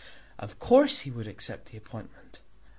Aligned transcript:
Of 0.39 0.57
course 0.57 1.01
he 1.01 1.11
would 1.11 1.27
accept 1.27 1.67
the 1.67 1.77
appointment. 1.77 2.41